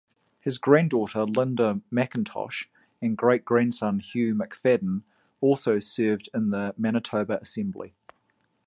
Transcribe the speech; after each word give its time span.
His 0.39 0.57
granddaughter 0.57 1.25
Linda 1.25 1.79
McIntosh 1.93 2.65
and 3.03 3.15
great-grandson 3.15 3.99
Hugh 3.99 4.33
McFadyen 4.33 5.03
also 5.41 5.77
served 5.79 6.27
in 6.33 6.49
the 6.49 6.73
Manitoba 6.75 7.39
assembly. 7.39 7.93